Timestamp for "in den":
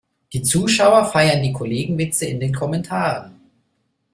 2.25-2.55